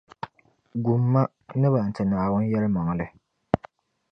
Gum 0.83 1.03
ma, 1.11 1.21
ni 1.59 1.67
ban 1.73 1.89
ti 1.95 2.01
Naawuni 2.05 2.47
yɛlimaŋli. 2.51 3.05